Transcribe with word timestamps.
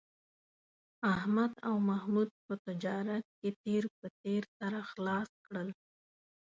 احمد 1.13 1.51
او 1.67 1.75
محمود 1.89 2.29
په 2.45 2.53
تجارت 2.67 3.25
کې 3.39 3.49
تېر 3.63 3.83
په 3.99 4.07
تېر 4.21 4.43
سره 4.57 4.79
خلاص 4.91 5.29
کړل 5.45 5.69